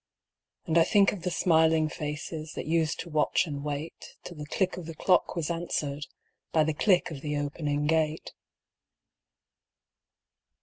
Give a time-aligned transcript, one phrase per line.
[0.65, 4.47] And I think of the smiling faces That used to watch and wait, Till the
[4.47, 6.07] click of the clock was answered
[6.51, 8.31] By the click of the opening gate.